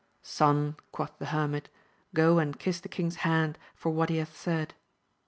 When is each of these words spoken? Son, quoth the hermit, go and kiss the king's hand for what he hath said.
Son, 0.23 0.75
quoth 0.91 1.15
the 1.19 1.27
hermit, 1.27 1.69
go 2.15 2.39
and 2.39 2.57
kiss 2.57 2.79
the 2.79 2.89
king's 2.89 3.17
hand 3.17 3.59
for 3.75 3.91
what 3.91 4.09
he 4.09 4.17
hath 4.17 4.35
said. 4.35 4.73